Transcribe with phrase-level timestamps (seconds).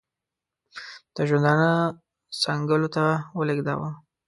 [1.15, 1.71] د ژوندانه
[2.43, 3.05] څنګلو ته
[3.37, 3.89] ولېږداوه.